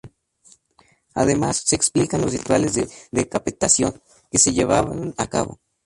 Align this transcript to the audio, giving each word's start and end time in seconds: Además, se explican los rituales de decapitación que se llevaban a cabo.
Además, 1.13 1.57
se 1.63 1.75
explican 1.75 2.21
los 2.21 2.33
rituales 2.33 2.73
de 2.73 2.87
decapitación 3.11 4.01
que 4.31 4.39
se 4.39 4.51
llevaban 4.51 5.13
a 5.15 5.27
cabo. 5.27 5.59